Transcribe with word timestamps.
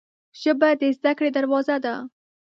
ژبه 0.41 0.69
د 0.81 0.83
زده 0.97 1.11
کړې 1.17 1.29
دروازه 1.37 1.75
ده 1.85 1.95